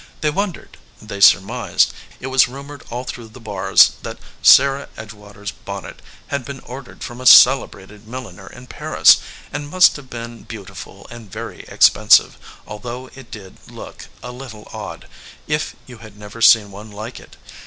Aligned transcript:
They 0.21 0.31
won 0.31 0.51
dered; 0.51 0.69
they 0.99 1.19
surmised. 1.21 1.93
It 2.19 2.25
was 2.33 2.47
rumored 2.47 2.83
all 2.89 3.03
through 3.03 3.27
the 3.27 3.39
Barrs 3.39 3.91
that 4.01 4.17
Sarah 4.41 4.89
Edgewater 4.97 5.43
s 5.43 5.51
bonnet 5.51 6.01
had 6.29 6.43
been 6.43 6.59
ordered 6.61 7.03
from 7.03 7.21
a 7.21 7.27
celebrated 7.27 8.07
milliner 8.07 8.47
in 8.47 8.65
Paris, 8.65 9.17
and 9.53 9.69
must 9.69 9.97
have 9.97 10.09
been 10.09 10.41
beautiful 10.41 11.05
and 11.11 11.31
very 11.31 11.65
expensive, 11.67 12.37
al 12.67 12.79
though 12.79 13.11
it 13.13 13.29
did 13.29 13.57
look 13.69 14.07
a 14.23 14.31
little 14.31 14.67
odd 14.73 15.07
if 15.47 15.75
you 15.85 15.99
had 15.99 16.17
never 16.17 16.41
seen 16.41 16.71
one 16.71 16.89
like 16.91 17.19
it. 17.19 17.37